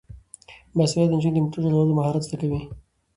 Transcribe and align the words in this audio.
باسواده 0.77 1.11
نجونې 1.17 1.39
د 1.41 1.43
موټر 1.43 1.59
چلولو 1.65 1.97
مهارت 1.99 2.23
زده 2.25 2.35
کوي. 2.41 2.61